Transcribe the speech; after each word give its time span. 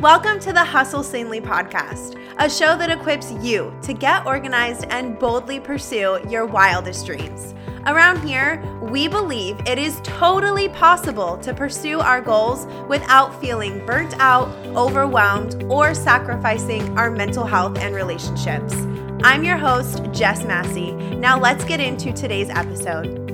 Welcome 0.00 0.40
to 0.40 0.52
the 0.52 0.62
Hustle 0.62 1.02
Sanely 1.02 1.40
podcast, 1.40 2.20
a 2.36 2.50
show 2.50 2.76
that 2.76 2.90
equips 2.90 3.32
you 3.40 3.74
to 3.80 3.94
get 3.94 4.26
organized 4.26 4.84
and 4.90 5.18
boldly 5.18 5.58
pursue 5.58 6.20
your 6.28 6.44
wildest 6.44 7.06
dreams. 7.06 7.54
Around 7.86 8.22
here, 8.22 8.62
we 8.82 9.08
believe 9.08 9.58
it 9.66 9.78
is 9.78 9.98
totally 10.02 10.68
possible 10.68 11.38
to 11.38 11.54
pursue 11.54 11.98
our 11.98 12.20
goals 12.20 12.66
without 12.90 13.40
feeling 13.40 13.86
burnt 13.86 14.12
out, 14.18 14.48
overwhelmed, 14.76 15.64
or 15.70 15.94
sacrificing 15.94 16.98
our 16.98 17.10
mental 17.10 17.46
health 17.46 17.78
and 17.78 17.94
relationships. 17.94 18.74
I'm 19.24 19.44
your 19.44 19.56
host, 19.56 20.02
Jess 20.12 20.44
Massey. 20.44 20.92
Now 20.92 21.40
let's 21.40 21.64
get 21.64 21.80
into 21.80 22.12
today's 22.12 22.50
episode. 22.50 23.25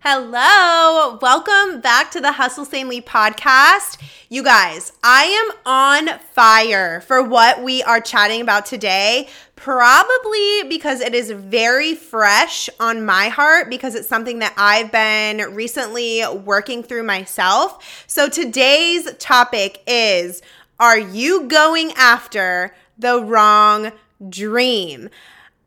Hello, 0.00 1.18
welcome 1.20 1.80
back 1.80 2.12
to 2.12 2.20
the 2.20 2.30
Hustle 2.30 2.64
Sanely 2.64 3.02
podcast. 3.02 4.00
You 4.28 4.44
guys, 4.44 4.92
I 5.02 5.24
am 5.24 5.58
on 5.66 6.20
fire 6.20 7.00
for 7.00 7.20
what 7.20 7.64
we 7.64 7.82
are 7.82 8.00
chatting 8.00 8.40
about 8.40 8.64
today. 8.64 9.28
Probably 9.56 10.62
because 10.68 11.00
it 11.00 11.16
is 11.16 11.32
very 11.32 11.96
fresh 11.96 12.70
on 12.78 13.04
my 13.04 13.28
heart 13.28 13.68
because 13.70 13.96
it's 13.96 14.06
something 14.06 14.38
that 14.38 14.54
I've 14.56 14.92
been 14.92 15.52
recently 15.52 16.22
working 16.44 16.84
through 16.84 17.02
myself. 17.02 18.04
So 18.06 18.28
today's 18.28 19.12
topic 19.16 19.82
is 19.88 20.42
Are 20.78 20.98
you 20.98 21.48
going 21.48 21.90
after 21.96 22.72
the 22.96 23.20
wrong 23.20 23.90
dream? 24.28 25.10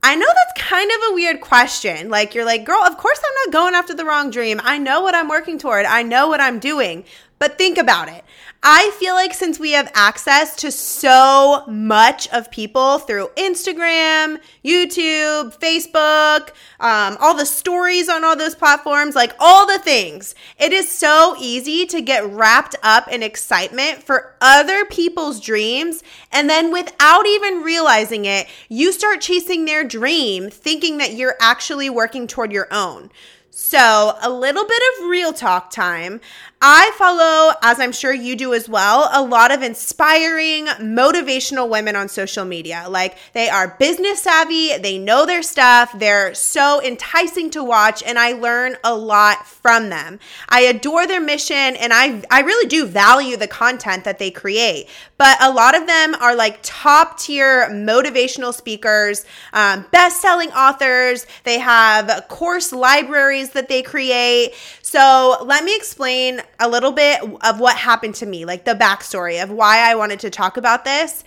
I 0.04 0.16
know 0.16 0.26
that's 0.26 0.68
kind 0.70 0.90
of 0.90 0.98
a 1.10 1.14
weird 1.14 1.42
question. 1.42 2.10
Like, 2.10 2.34
you're 2.34 2.46
like, 2.46 2.66
girl, 2.66 2.82
of 2.82 2.98
course 2.98 3.20
I'm 3.24 3.46
not 3.46 3.54
going 3.54 3.76
after 3.76 3.94
the 3.94 4.06
wrong 4.06 4.32
dream. 4.32 4.60
I 4.64 4.80
know 4.80 5.02
what 5.02 5.14
I'm 5.14 5.30
working 5.30 5.60
toward, 5.60 5.86
I 5.86 6.02
know 6.04 6.28
what 6.28 6.42
I'm 6.42 6.60
doing. 6.60 7.06
But 7.42 7.58
think 7.58 7.80
about 7.80 8.08
it. 8.08 8.24
I 8.62 8.92
feel 9.00 9.16
like 9.16 9.34
since 9.34 9.60
we 9.60 9.72
have 9.72 9.92
access 9.96 10.56
to 10.58 10.72
so 10.72 11.64
much 11.68 12.28
of 12.28 12.52
people 12.52 13.00
through 13.00 13.30
Instagram, 13.36 14.38
YouTube, 14.64 15.58
Facebook, 15.58 16.50
um, 16.80 17.18
all 17.20 17.34
the 17.34 17.48
stories 17.48 18.10
on 18.10 18.24
all 18.24 18.36
those 18.36 18.54
platforms, 18.54 19.16
like 19.16 19.34
all 19.40 19.66
the 19.66 19.80
things, 19.80 20.36
it 20.60 20.72
is 20.72 20.88
so 20.88 21.36
easy 21.40 21.88
to 21.88 22.00
get 22.00 22.30
wrapped 22.30 22.76
up 22.84 23.08
in 23.08 23.24
excitement 23.24 24.04
for 24.04 24.36
other 24.40 24.86
people's 24.86 25.40
dreams. 25.40 26.04
And 26.32 26.48
then 26.48 26.72
without 26.72 27.26
even 27.26 27.64
realizing 27.64 28.26
it, 28.26 28.46
you 28.70 28.92
start 28.92 29.20
chasing 29.20 29.66
their 29.66 29.84
dream, 29.84 30.52
thinking 30.52 31.00
that 31.00 31.16
you're 31.16 31.38
actually 31.42 31.90
working 31.90 32.28
toward 32.28 32.52
your 32.52 32.68
own. 32.70 33.10
So, 33.54 34.18
a 34.22 34.30
little 34.30 34.66
bit 34.66 34.82
of 35.00 35.10
real 35.10 35.34
talk 35.34 35.72
time. 35.72 36.22
I 36.64 36.92
follow, 36.96 37.56
as 37.64 37.80
I'm 37.80 37.92
sure 37.92 38.14
you 38.14 38.36
do 38.36 38.54
as 38.54 38.70
well, 38.70 39.10
a 39.12 39.24
lot 39.24 39.52
of 39.52 39.64
inspiring, 39.64 40.68
motivational 40.68 41.68
women 41.68 41.96
on 41.96 42.08
social 42.08 42.46
media. 42.46 42.86
Like 42.88 43.18
they 43.34 43.50
are 43.50 43.76
business 43.80 44.22
savvy, 44.22 44.78
they 44.78 45.00
know 45.00 45.26
their 45.26 45.42
stuff, 45.42 45.92
they're 45.98 46.36
so 46.36 46.80
enticing 46.84 47.50
to 47.52 47.64
watch, 47.64 48.04
and 48.04 48.20
I 48.20 48.34
learn 48.34 48.78
a 48.84 48.96
lot 48.96 49.48
from 49.48 49.90
them. 49.90 50.20
I 50.50 50.62
adore 50.62 51.08
their 51.08 51.20
mission 51.20 51.56
and 51.58 51.92
I, 51.92 52.22
I 52.30 52.42
really 52.42 52.68
do 52.68 52.86
value 52.86 53.38
the 53.38 53.48
content 53.48 54.04
that 54.04 54.20
they 54.20 54.30
create. 54.30 54.88
But 55.18 55.42
a 55.42 55.52
lot 55.52 55.76
of 55.76 55.88
them 55.88 56.14
are 56.16 56.36
like 56.36 56.60
top 56.62 57.18
tier 57.20 57.70
motivational 57.70 58.54
speakers, 58.54 59.26
um, 59.54 59.86
best 59.92 60.22
selling 60.22 60.52
authors, 60.52 61.26
they 61.44 61.58
have 61.58 62.28
course 62.28 62.72
libraries 62.72 63.52
that 63.52 63.68
they 63.68 63.82
create. 63.82 64.54
So 64.84 65.38
let 65.44 65.64
me 65.64 65.76
explain 65.76 66.42
a 66.62 66.70
little 66.70 66.92
bit 66.92 67.22
of 67.42 67.60
what 67.60 67.76
happened 67.76 68.16
to 68.16 68.26
me, 68.26 68.46
like 68.46 68.64
the 68.64 68.76
backstory 68.76 69.42
of 69.42 69.50
why 69.50 69.80
I 69.80 69.96
wanted 69.96 70.20
to 70.22 70.30
talk 70.30 70.56
about 70.56 70.86
this. 70.86 71.24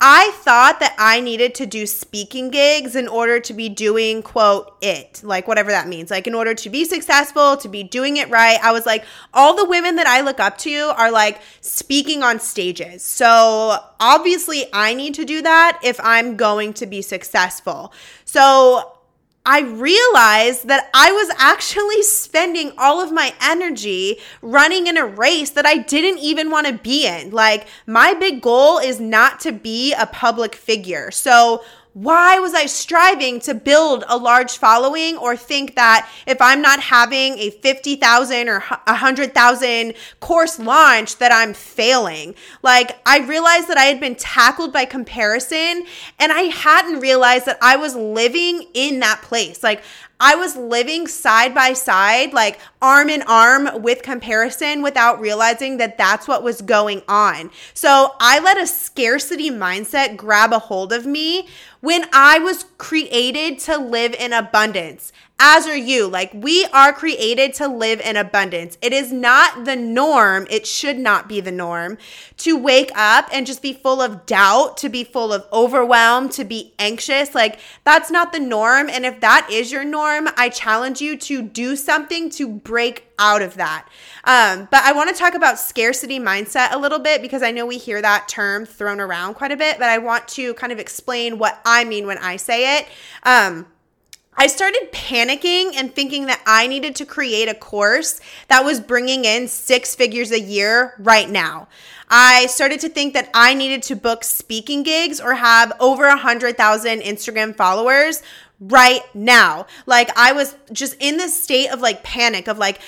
I 0.00 0.30
thought 0.36 0.78
that 0.78 0.94
I 0.96 1.18
needed 1.18 1.56
to 1.56 1.66
do 1.66 1.84
speaking 1.84 2.50
gigs 2.50 2.94
in 2.94 3.08
order 3.08 3.40
to 3.40 3.52
be 3.52 3.68
doing, 3.68 4.22
quote, 4.22 4.76
it, 4.80 5.20
like 5.24 5.48
whatever 5.48 5.70
that 5.72 5.88
means. 5.88 6.08
Like, 6.08 6.28
in 6.28 6.34
order 6.36 6.54
to 6.54 6.70
be 6.70 6.84
successful, 6.84 7.56
to 7.56 7.68
be 7.68 7.82
doing 7.82 8.16
it 8.16 8.30
right. 8.30 8.60
I 8.62 8.70
was 8.70 8.86
like, 8.86 9.04
all 9.34 9.56
the 9.56 9.64
women 9.64 9.96
that 9.96 10.06
I 10.06 10.20
look 10.20 10.38
up 10.38 10.56
to 10.58 10.92
are 10.96 11.10
like 11.10 11.40
speaking 11.62 12.22
on 12.22 12.38
stages. 12.38 13.02
So, 13.02 13.76
obviously, 13.98 14.66
I 14.72 14.94
need 14.94 15.14
to 15.14 15.24
do 15.24 15.42
that 15.42 15.80
if 15.82 15.98
I'm 16.00 16.36
going 16.36 16.74
to 16.74 16.86
be 16.86 17.02
successful. 17.02 17.92
So, 18.24 18.97
I 19.50 19.60
realized 19.60 20.68
that 20.68 20.90
I 20.92 21.10
was 21.10 21.34
actually 21.38 22.02
spending 22.02 22.72
all 22.76 23.00
of 23.00 23.10
my 23.10 23.32
energy 23.40 24.18
running 24.42 24.86
in 24.86 24.98
a 24.98 25.06
race 25.06 25.48
that 25.52 25.64
I 25.64 25.78
didn't 25.78 26.18
even 26.18 26.50
want 26.50 26.66
to 26.66 26.74
be 26.74 27.06
in. 27.06 27.30
Like, 27.30 27.66
my 27.86 28.12
big 28.12 28.42
goal 28.42 28.76
is 28.76 29.00
not 29.00 29.40
to 29.40 29.52
be 29.52 29.94
a 29.94 30.04
public 30.04 30.54
figure. 30.54 31.10
So, 31.10 31.64
why 32.02 32.38
was 32.38 32.54
I 32.54 32.66
striving 32.66 33.40
to 33.40 33.54
build 33.54 34.04
a 34.08 34.16
large 34.16 34.56
following 34.56 35.16
or 35.16 35.36
think 35.36 35.74
that 35.74 36.08
if 36.28 36.40
I'm 36.40 36.62
not 36.62 36.78
having 36.78 37.36
a 37.38 37.50
50,000 37.50 38.48
or 38.48 38.60
100,000 38.60 39.94
course 40.20 40.60
launch 40.60 41.16
that 41.16 41.32
I'm 41.32 41.54
failing? 41.54 42.36
Like 42.62 43.00
I 43.04 43.18
realized 43.18 43.66
that 43.66 43.78
I 43.78 43.84
had 43.84 43.98
been 43.98 44.14
tackled 44.14 44.72
by 44.72 44.84
comparison 44.84 45.86
and 46.20 46.30
I 46.30 46.42
hadn't 46.42 47.00
realized 47.00 47.46
that 47.46 47.58
I 47.60 47.74
was 47.74 47.96
living 47.96 48.66
in 48.74 49.00
that 49.00 49.22
place. 49.22 49.64
Like 49.64 49.82
I 50.20 50.36
was 50.36 50.56
living 50.56 51.08
side 51.08 51.52
by 51.52 51.72
side, 51.72 52.32
like 52.32 52.60
arm 52.80 53.08
in 53.08 53.22
arm 53.22 53.82
with 53.82 54.02
comparison 54.02 54.82
without 54.82 55.20
realizing 55.20 55.78
that 55.78 55.98
that's 55.98 56.28
what 56.28 56.42
was 56.42 56.60
going 56.62 57.02
on. 57.08 57.50
So 57.74 58.14
I 58.20 58.38
let 58.38 58.58
a 58.58 58.66
scarcity 58.66 59.50
mindset 59.50 60.16
grab 60.16 60.52
a 60.52 60.58
hold 60.58 60.92
of 60.92 61.06
me 61.06 61.48
when 61.80 62.06
I 62.12 62.38
was 62.38 62.64
created 62.78 63.58
to 63.60 63.78
live 63.78 64.14
in 64.14 64.32
abundance 64.32 65.12
as 65.40 65.66
are 65.66 65.76
you. 65.76 66.08
Like, 66.08 66.32
we 66.34 66.64
are 66.66 66.92
created 66.92 67.54
to 67.54 67.68
live 67.68 68.00
in 68.00 68.16
abundance. 68.16 68.76
It 68.82 68.92
is 68.92 69.12
not 69.12 69.64
the 69.64 69.76
norm. 69.76 70.46
It 70.50 70.66
should 70.66 70.98
not 70.98 71.28
be 71.28 71.40
the 71.40 71.52
norm 71.52 71.96
to 72.38 72.56
wake 72.56 72.90
up 72.94 73.28
and 73.32 73.46
just 73.46 73.62
be 73.62 73.72
full 73.72 74.02
of 74.02 74.26
doubt, 74.26 74.76
to 74.78 74.88
be 74.88 75.04
full 75.04 75.32
of 75.32 75.46
overwhelm, 75.52 76.28
to 76.30 76.44
be 76.44 76.74
anxious. 76.78 77.34
Like, 77.34 77.60
that's 77.84 78.10
not 78.10 78.32
the 78.32 78.40
norm. 78.40 78.90
And 78.90 79.06
if 79.06 79.20
that 79.20 79.48
is 79.50 79.70
your 79.70 79.84
norm, 79.84 80.28
I 80.36 80.48
challenge 80.48 81.00
you 81.00 81.16
to 81.18 81.42
do 81.42 81.76
something 81.76 82.30
to 82.30 82.48
break 82.68 83.06
out 83.18 83.40
of 83.40 83.54
that. 83.54 83.88
Um, 84.24 84.68
but 84.70 84.84
I 84.84 84.92
want 84.92 85.08
to 85.08 85.16
talk 85.16 85.34
about 85.34 85.58
scarcity 85.58 86.20
mindset 86.20 86.74
a 86.74 86.78
little 86.78 86.98
bit 86.98 87.22
because 87.22 87.42
I 87.42 87.50
know 87.50 87.64
we 87.64 87.78
hear 87.78 88.02
that 88.02 88.28
term 88.28 88.66
thrown 88.66 89.00
around 89.00 89.34
quite 89.34 89.52
a 89.52 89.56
bit, 89.56 89.78
but 89.78 89.88
I 89.88 89.96
want 89.96 90.28
to 90.28 90.52
kind 90.52 90.70
of 90.70 90.78
explain 90.78 91.38
what 91.38 91.62
I 91.64 91.84
mean 91.84 92.06
when 92.06 92.18
I 92.18 92.36
say 92.36 92.78
it. 92.78 92.86
Um, 93.22 93.66
I 94.36 94.48
started 94.48 94.90
panicking 94.92 95.72
and 95.76 95.92
thinking 95.92 96.26
that 96.26 96.42
I 96.46 96.66
needed 96.66 96.94
to 96.96 97.06
create 97.06 97.48
a 97.48 97.54
course 97.54 98.20
that 98.48 98.66
was 98.66 98.80
bringing 98.80 99.24
in 99.24 99.48
six 99.48 99.94
figures 99.94 100.30
a 100.30 100.38
year 100.38 100.94
right 100.98 101.28
now. 101.28 101.68
I 102.10 102.46
started 102.46 102.80
to 102.80 102.90
think 102.90 103.14
that 103.14 103.30
I 103.32 103.54
needed 103.54 103.82
to 103.84 103.96
book 103.96 104.24
speaking 104.24 104.82
gigs 104.82 105.20
or 105.20 105.34
have 105.34 105.72
over 105.80 106.04
a 106.04 106.10
100,000 106.10 107.00
Instagram 107.00 107.56
followers 107.56 108.22
right 108.60 109.02
now. 109.14 109.66
Like 109.86 110.10
I 110.16 110.32
was 110.32 110.56
just 110.72 110.96
in 111.00 111.16
this 111.16 111.40
state 111.42 111.68
of 111.68 111.80
like 111.80 112.02
panic 112.02 112.48
of 112.48 112.58
like 112.58 112.80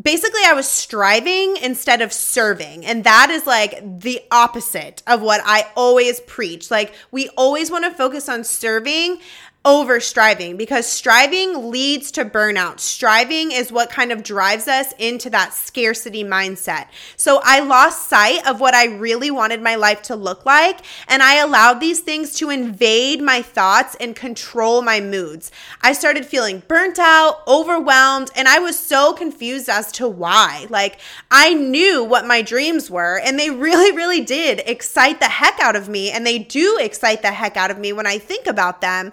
basically 0.00 0.40
I 0.44 0.52
was 0.52 0.68
striving 0.68 1.56
instead 1.56 2.00
of 2.00 2.12
serving. 2.12 2.86
And 2.86 3.04
that 3.04 3.30
is 3.30 3.46
like 3.46 4.00
the 4.00 4.22
opposite 4.30 5.02
of 5.06 5.20
what 5.20 5.40
I 5.44 5.66
always 5.76 6.20
preach. 6.20 6.70
Like 6.70 6.94
we 7.10 7.28
always 7.36 7.70
want 7.70 7.84
to 7.84 7.90
focus 7.90 8.28
on 8.28 8.44
serving 8.44 9.18
over 9.62 10.00
striving 10.00 10.56
because 10.56 10.88
striving 10.88 11.70
leads 11.70 12.10
to 12.10 12.24
burnout. 12.24 12.80
Striving 12.80 13.52
is 13.52 13.70
what 13.70 13.90
kind 13.90 14.10
of 14.10 14.22
drives 14.22 14.66
us 14.66 14.94
into 14.98 15.28
that 15.28 15.52
scarcity 15.52 16.24
mindset. 16.24 16.86
So 17.16 17.40
I 17.44 17.60
lost 17.60 18.08
sight 18.08 18.46
of 18.46 18.58
what 18.60 18.74
I 18.74 18.86
really 18.86 19.30
wanted 19.30 19.60
my 19.60 19.74
life 19.74 20.00
to 20.02 20.16
look 20.16 20.46
like, 20.46 20.80
and 21.08 21.22
I 21.22 21.36
allowed 21.36 21.74
these 21.74 22.00
things 22.00 22.34
to 22.36 22.48
invade 22.48 23.20
my 23.20 23.42
thoughts 23.42 23.96
and 24.00 24.16
control 24.16 24.80
my 24.80 24.98
moods. 24.98 25.50
I 25.82 25.92
started 25.92 26.24
feeling 26.24 26.62
burnt 26.66 26.98
out, 26.98 27.46
overwhelmed, 27.46 28.30
and 28.34 28.48
I 28.48 28.60
was 28.60 28.78
so 28.78 29.12
confused 29.12 29.68
as 29.68 29.92
to 29.92 30.08
why. 30.08 30.66
Like, 30.70 30.98
I 31.30 31.52
knew 31.52 32.02
what 32.02 32.26
my 32.26 32.40
dreams 32.40 32.90
were, 32.90 33.20
and 33.22 33.38
they 33.38 33.50
really, 33.50 33.94
really 33.94 34.22
did 34.22 34.62
excite 34.64 35.20
the 35.20 35.26
heck 35.26 35.60
out 35.60 35.76
of 35.76 35.86
me, 35.86 36.10
and 36.10 36.26
they 36.26 36.38
do 36.38 36.78
excite 36.80 37.20
the 37.20 37.32
heck 37.32 37.58
out 37.58 37.70
of 37.70 37.78
me 37.78 37.92
when 37.92 38.06
I 38.06 38.16
think 38.16 38.46
about 38.46 38.80
them. 38.80 39.12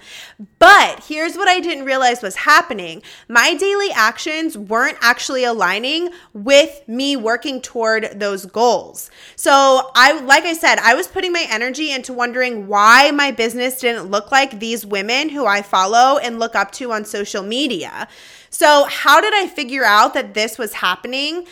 But 0.60 1.06
here's 1.08 1.36
what 1.36 1.48
I 1.48 1.60
didn't 1.60 1.86
realize 1.86 2.22
was 2.22 2.36
happening 2.36 3.02
my 3.28 3.56
daily 3.56 3.92
actions 3.92 4.56
weren't 4.56 4.98
actually 5.02 5.44
aligning 5.44 6.10
with 6.32 6.88
me 6.88 7.16
working 7.16 7.60
toward 7.60 8.20
those 8.20 8.46
goals. 8.46 9.10
So, 9.36 9.90
I, 9.96 10.20
like 10.20 10.44
I 10.44 10.54
said, 10.54 10.78
I 10.78 10.94
was 10.94 11.08
putting 11.08 11.34
my 11.34 11.48
energy 11.50 11.90
into 11.92 12.14
wondering 12.14 12.68
why 12.68 13.10
my 13.10 13.32
business 13.32 13.80
didn't 13.80 14.12
look 14.12 14.32
like 14.32 14.60
these 14.60 14.86
women 14.86 15.30
who 15.30 15.48
I 15.48 15.64
follow 15.64 16.20
and 16.20 16.38
look 16.38 16.54
up 16.54 16.72
to 16.74 16.92
on 16.92 17.04
social 17.04 17.42
media. 17.42 18.08
So, 18.52 18.86
how 18.86 19.20
did 19.20 19.34
I 19.34 19.48
figure 19.48 19.86
out 19.86 20.14
that 20.14 20.36
this 20.36 20.60
was 20.60 20.74
happening? 20.74 21.48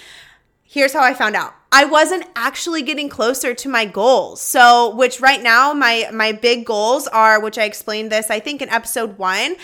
Here's 0.66 0.94
how 0.94 1.04
I 1.04 1.14
found 1.14 1.36
out. 1.36 1.54
I 1.72 1.86
wasn't 1.86 2.26
actually 2.36 2.82
getting 2.82 3.10
closer 3.10 3.54
to 3.54 3.70
my 3.70 3.86
goals. 3.86 4.42
So, 4.42 4.96
which 4.96 5.22
right 5.22 5.42
now 5.42 5.74
my 5.74 6.10
my 6.12 6.32
big 6.32 6.66
goals 6.66 7.08
are 7.08 7.40
which 7.40 7.58
I 7.58 7.64
explained 7.64 8.12
this 8.12 8.30
I 8.30 8.40
think 8.40 8.62
in 8.62 8.70
episode 8.70 9.18
1, 9.18 9.56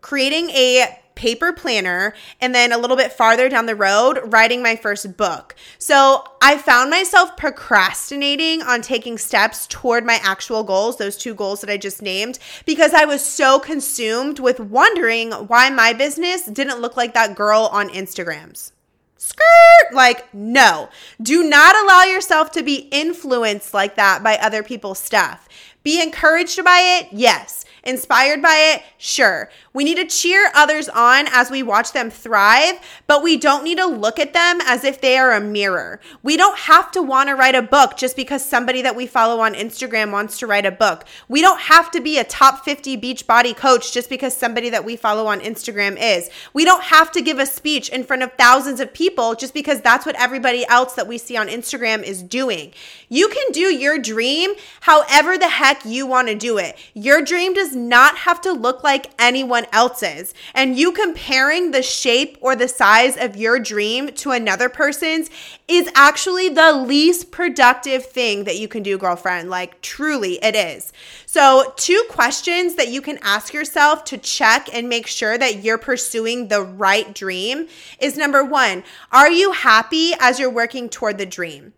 creating 0.00 0.50
a 0.50 0.96
paper 1.14 1.52
planner 1.52 2.14
and 2.40 2.54
then 2.54 2.72
a 2.72 2.78
little 2.78 2.96
bit 2.96 3.12
farther 3.12 3.48
down 3.48 3.66
the 3.66 3.76
road 3.76 4.18
writing 4.24 4.62
my 4.62 4.74
first 4.74 5.16
book. 5.16 5.54
So, 5.78 6.24
I 6.42 6.58
found 6.58 6.90
myself 6.90 7.36
procrastinating 7.36 8.62
on 8.62 8.82
taking 8.82 9.16
steps 9.16 9.66
toward 9.68 10.04
my 10.04 10.18
actual 10.22 10.64
goals, 10.64 10.96
those 10.96 11.16
two 11.16 11.34
goals 11.34 11.60
that 11.60 11.70
I 11.70 11.76
just 11.76 12.02
named, 12.02 12.38
because 12.66 12.94
I 12.94 13.04
was 13.04 13.24
so 13.24 13.58
consumed 13.60 14.40
with 14.40 14.58
wondering 14.58 15.30
why 15.32 15.70
my 15.70 15.92
business 15.92 16.46
didn't 16.46 16.80
look 16.80 16.96
like 16.96 17.14
that 17.14 17.36
girl 17.36 17.68
on 17.72 17.90
Instagrams 17.90 18.72
skirt. 19.20 19.92
Like, 19.92 20.32
no, 20.34 20.88
do 21.20 21.42
not 21.48 21.76
allow 21.76 22.04
yourself 22.04 22.50
to 22.52 22.62
be 22.62 22.88
influenced 22.90 23.74
like 23.74 23.96
that 23.96 24.22
by 24.22 24.36
other 24.38 24.62
people's 24.62 24.98
stuff. 24.98 25.48
Be 25.82 26.02
encouraged 26.02 26.62
by 26.64 26.80
it, 27.00 27.08
yes. 27.12 27.64
Inspired 27.84 28.42
by 28.42 28.74
it? 28.74 28.82
Sure. 28.98 29.50
We 29.72 29.84
need 29.84 29.96
to 29.96 30.06
cheer 30.06 30.50
others 30.54 30.88
on 30.88 31.26
as 31.30 31.50
we 31.50 31.62
watch 31.62 31.92
them 31.92 32.10
thrive, 32.10 32.80
but 33.06 33.22
we 33.22 33.36
don't 33.36 33.64
need 33.64 33.78
to 33.78 33.86
look 33.86 34.18
at 34.18 34.32
them 34.32 34.58
as 34.62 34.84
if 34.84 35.00
they 35.00 35.16
are 35.16 35.32
a 35.32 35.40
mirror. 35.40 36.00
We 36.22 36.36
don't 36.36 36.58
have 36.58 36.90
to 36.92 37.02
want 37.02 37.28
to 37.28 37.36
write 37.36 37.54
a 37.54 37.62
book 37.62 37.96
just 37.96 38.16
because 38.16 38.44
somebody 38.44 38.82
that 38.82 38.96
we 38.96 39.06
follow 39.06 39.40
on 39.40 39.54
Instagram 39.54 40.12
wants 40.12 40.38
to 40.38 40.46
write 40.46 40.66
a 40.66 40.72
book. 40.72 41.04
We 41.28 41.40
don't 41.40 41.60
have 41.60 41.90
to 41.92 42.00
be 42.00 42.18
a 42.18 42.24
top 42.24 42.64
50 42.64 42.98
Beachbody 42.98 43.56
coach 43.56 43.92
just 43.92 44.10
because 44.10 44.36
somebody 44.36 44.70
that 44.70 44.84
we 44.84 44.96
follow 44.96 45.26
on 45.26 45.40
Instagram 45.40 45.96
is. 46.00 46.30
We 46.52 46.64
don't 46.64 46.82
have 46.84 47.10
to 47.12 47.22
give 47.22 47.38
a 47.38 47.46
speech 47.46 47.88
in 47.88 48.04
front 48.04 48.22
of 48.22 48.32
thousands 48.32 48.80
of 48.80 48.92
people 48.92 49.34
just 49.34 49.54
because 49.54 49.80
that's 49.80 50.04
what 50.04 50.20
everybody 50.20 50.66
else 50.66 50.94
that 50.94 51.06
we 51.06 51.16
see 51.16 51.36
on 51.36 51.48
Instagram 51.48 52.02
is 52.02 52.22
doing. 52.22 52.72
You 53.08 53.28
can 53.28 53.52
do 53.52 53.74
your 53.74 53.98
dream 53.98 54.52
however 54.80 55.38
the 55.38 55.48
heck 55.48 55.84
you 55.84 56.06
want 56.06 56.28
to 56.28 56.34
do 56.34 56.58
it. 56.58 56.76
Your 56.94 57.22
dream 57.22 57.54
does 57.54 57.69
not 57.74 58.18
have 58.18 58.40
to 58.42 58.52
look 58.52 58.82
like 58.82 59.10
anyone 59.18 59.66
else's. 59.72 60.34
And 60.54 60.78
you 60.78 60.92
comparing 60.92 61.70
the 61.70 61.82
shape 61.82 62.38
or 62.40 62.56
the 62.56 62.68
size 62.68 63.16
of 63.16 63.36
your 63.36 63.58
dream 63.58 64.12
to 64.14 64.30
another 64.30 64.68
person's 64.68 65.30
is 65.68 65.90
actually 65.94 66.48
the 66.48 66.72
least 66.72 67.30
productive 67.30 68.04
thing 68.06 68.44
that 68.44 68.58
you 68.58 68.68
can 68.68 68.82
do, 68.82 68.98
girlfriend. 68.98 69.50
Like, 69.50 69.80
truly, 69.82 70.42
it 70.42 70.56
is. 70.56 70.92
So, 71.26 71.72
two 71.76 72.04
questions 72.08 72.74
that 72.74 72.88
you 72.88 73.00
can 73.00 73.18
ask 73.22 73.54
yourself 73.54 74.04
to 74.06 74.18
check 74.18 74.68
and 74.72 74.88
make 74.88 75.06
sure 75.06 75.38
that 75.38 75.62
you're 75.62 75.78
pursuing 75.78 76.48
the 76.48 76.62
right 76.62 77.14
dream 77.14 77.68
is 78.00 78.16
number 78.16 78.44
one, 78.44 78.82
are 79.12 79.30
you 79.30 79.52
happy 79.52 80.12
as 80.18 80.38
you're 80.38 80.50
working 80.50 80.88
toward 80.88 81.18
the 81.18 81.26
dream? 81.26 81.72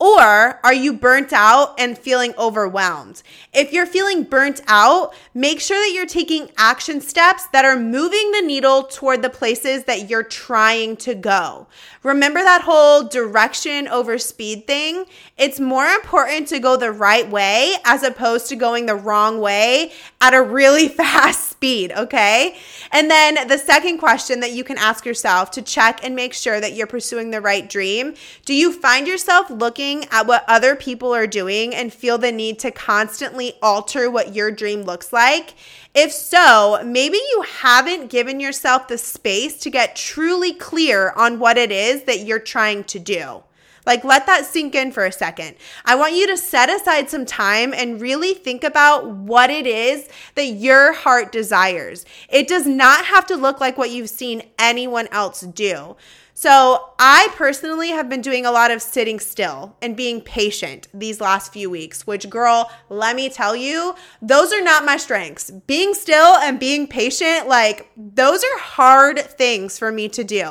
Or 0.00 0.58
are 0.64 0.74
you 0.74 0.92
burnt 0.92 1.32
out 1.32 1.78
and 1.78 1.96
feeling 1.96 2.34
overwhelmed? 2.36 3.22
If 3.52 3.72
you're 3.72 3.86
feeling 3.86 4.24
burnt 4.24 4.60
out, 4.66 5.14
make 5.34 5.60
sure 5.60 5.78
that 5.78 5.94
you're 5.94 6.04
taking 6.04 6.50
action 6.58 7.00
steps 7.00 7.46
that 7.52 7.64
are 7.64 7.78
moving 7.78 8.32
the 8.32 8.42
needle 8.42 8.82
toward 8.82 9.22
the 9.22 9.30
places 9.30 9.84
that 9.84 10.10
you're 10.10 10.24
trying 10.24 10.96
to 10.98 11.14
go. 11.14 11.68
Remember 12.02 12.40
that 12.40 12.62
whole 12.62 13.04
direction 13.04 13.88
over 13.88 14.18
speed 14.18 14.66
thing? 14.66 15.04
It's 15.38 15.60
more 15.60 15.86
important 15.86 16.48
to 16.48 16.58
go 16.58 16.76
the 16.76 16.92
right 16.92 17.30
way 17.30 17.76
as 17.84 18.02
opposed 18.02 18.48
to 18.48 18.56
going 18.56 18.86
the 18.86 18.96
wrong 18.96 19.40
way 19.40 19.92
at 20.20 20.34
a 20.34 20.42
really 20.42 20.88
fast 21.04 21.50
speed, 21.50 21.92
okay? 21.92 22.56
And 22.92 23.10
then 23.10 23.48
the 23.48 23.58
second 23.58 23.98
question 23.98 24.40
that 24.40 24.52
you 24.52 24.64
can 24.64 24.76
ask 24.76 25.06
yourself 25.06 25.52
to 25.52 25.62
check 25.62 26.04
and 26.04 26.14
make 26.16 26.34
sure 26.34 26.60
that 26.60 26.74
you're 26.74 26.86
pursuing 26.86 27.30
the 27.30 27.40
right 27.40 27.68
dream 27.68 28.14
do 28.44 28.54
you 28.54 28.72
find 28.72 29.06
yourself 29.06 29.48
looking 29.84 30.08
at 30.10 30.26
what 30.26 30.44
other 30.48 30.74
people 30.74 31.14
are 31.14 31.26
doing 31.26 31.74
and 31.74 31.92
feel 31.92 32.16
the 32.16 32.32
need 32.32 32.58
to 32.58 32.70
constantly 32.70 33.54
alter 33.62 34.10
what 34.10 34.34
your 34.34 34.50
dream 34.50 34.82
looks 34.82 35.12
like? 35.12 35.54
If 35.94 36.10
so, 36.12 36.80
maybe 36.84 37.18
you 37.18 37.44
haven't 37.60 38.10
given 38.10 38.40
yourself 38.40 38.88
the 38.88 38.98
space 38.98 39.58
to 39.60 39.70
get 39.70 39.96
truly 39.96 40.54
clear 40.54 41.12
on 41.16 41.38
what 41.38 41.58
it 41.58 41.70
is 41.70 42.04
that 42.04 42.20
you're 42.20 42.38
trying 42.38 42.84
to 42.84 42.98
do. 42.98 43.42
Like, 43.86 44.02
let 44.02 44.24
that 44.24 44.46
sink 44.46 44.74
in 44.74 44.92
for 44.92 45.04
a 45.04 45.12
second. 45.12 45.56
I 45.84 45.94
want 45.94 46.14
you 46.14 46.26
to 46.28 46.38
set 46.38 46.70
aside 46.70 47.10
some 47.10 47.26
time 47.26 47.74
and 47.74 48.00
really 48.00 48.32
think 48.32 48.64
about 48.64 49.06
what 49.10 49.50
it 49.50 49.66
is 49.66 50.08
that 50.36 50.46
your 50.46 50.94
heart 50.94 51.30
desires. 51.30 52.06
It 52.30 52.48
does 52.48 52.66
not 52.66 53.04
have 53.04 53.26
to 53.26 53.36
look 53.36 53.60
like 53.60 53.76
what 53.76 53.90
you've 53.90 54.08
seen 54.08 54.44
anyone 54.58 55.08
else 55.08 55.42
do. 55.42 55.96
So, 56.36 56.90
I 56.98 57.28
personally 57.36 57.90
have 57.90 58.08
been 58.08 58.20
doing 58.20 58.44
a 58.44 58.50
lot 58.50 58.72
of 58.72 58.82
sitting 58.82 59.20
still 59.20 59.76
and 59.80 59.96
being 59.96 60.20
patient 60.20 60.88
these 60.92 61.20
last 61.20 61.52
few 61.52 61.70
weeks, 61.70 62.08
which, 62.08 62.28
girl, 62.28 62.72
let 62.88 63.14
me 63.14 63.28
tell 63.28 63.54
you, 63.54 63.94
those 64.20 64.52
are 64.52 64.60
not 64.60 64.84
my 64.84 64.96
strengths. 64.96 65.52
Being 65.52 65.94
still 65.94 66.34
and 66.34 66.58
being 66.58 66.88
patient, 66.88 67.46
like, 67.46 67.88
those 67.96 68.42
are 68.42 68.58
hard 68.58 69.20
things 69.20 69.78
for 69.78 69.92
me 69.92 70.08
to 70.08 70.24
do. 70.24 70.42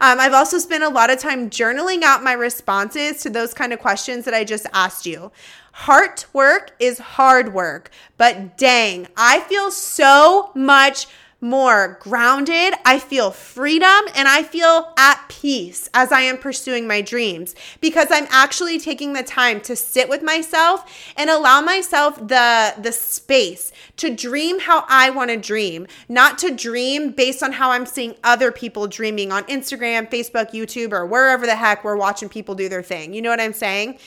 Um, 0.00 0.20
I've 0.20 0.32
also 0.32 0.56
spent 0.56 0.84
a 0.84 0.88
lot 0.88 1.10
of 1.10 1.18
time 1.18 1.50
journaling 1.50 2.02
out 2.02 2.24
my 2.24 2.32
responses 2.32 3.20
to 3.20 3.28
those 3.28 3.52
kind 3.52 3.74
of 3.74 3.78
questions 3.78 4.24
that 4.24 4.32
I 4.32 4.42
just 4.42 4.66
asked 4.72 5.04
you. 5.04 5.32
Heart 5.72 6.24
work 6.32 6.70
is 6.78 6.98
hard 6.98 7.52
work, 7.52 7.90
but 8.16 8.56
dang, 8.56 9.08
I 9.18 9.40
feel 9.40 9.70
so 9.70 10.50
much 10.54 11.06
more 11.40 11.98
grounded, 12.00 12.74
I 12.84 12.98
feel 12.98 13.30
freedom, 13.30 14.00
and 14.14 14.26
I 14.26 14.42
feel 14.42 14.92
at 14.96 15.22
peace 15.28 15.88
as 15.92 16.10
I 16.10 16.22
am 16.22 16.38
pursuing 16.38 16.86
my 16.86 17.02
dreams 17.02 17.54
because 17.80 18.08
I'm 18.10 18.26
actually 18.30 18.78
taking 18.78 19.12
the 19.12 19.22
time 19.22 19.60
to 19.62 19.76
sit 19.76 20.08
with 20.08 20.22
myself 20.22 20.90
and 21.16 21.28
allow 21.28 21.60
myself 21.60 22.16
the 22.16 22.74
the 22.78 22.92
space 22.92 23.72
to 23.98 24.14
dream 24.14 24.60
how 24.60 24.84
I 24.88 25.10
want 25.10 25.30
to 25.30 25.36
dream, 25.36 25.86
not 26.08 26.38
to 26.38 26.50
dream 26.50 27.10
based 27.10 27.42
on 27.42 27.52
how 27.52 27.70
I'm 27.70 27.86
seeing 27.86 28.14
other 28.24 28.50
people 28.50 28.86
dreaming 28.86 29.30
on 29.30 29.44
Instagram, 29.44 30.10
Facebook, 30.10 30.52
YouTube, 30.52 30.92
or 30.92 31.04
wherever 31.06 31.46
the 31.46 31.56
heck 31.56 31.84
we're 31.84 31.96
watching 31.96 32.28
people 32.28 32.54
do 32.54 32.68
their 32.68 32.82
thing. 32.82 33.12
You 33.12 33.22
know 33.22 33.30
what 33.30 33.40
I'm 33.40 33.52
saying? 33.52 33.98